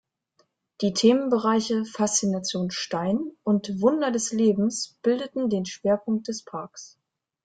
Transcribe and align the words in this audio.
Die 0.81 0.93
Themenbereiche 0.93 1.85
"Faszination 1.85 2.71
Stein" 2.71 3.19
und 3.43 3.69
"Wunder 3.83 4.09
des 4.09 4.31
Lebens" 4.31 4.97
bildeten 5.03 5.47
den 5.51 5.67
Schwerpunkt 5.67 6.27
des 6.27 6.43
Parks. 6.43 6.97